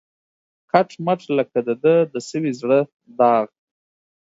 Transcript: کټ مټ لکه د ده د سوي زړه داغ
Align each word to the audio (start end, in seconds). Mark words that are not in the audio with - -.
کټ 0.71 0.89
مټ 1.05 1.21
لکه 1.37 1.59
د 1.67 1.69
ده 1.83 1.95
د 2.13 2.15
سوي 2.29 2.51
زړه 2.59 2.79
داغ 3.17 3.45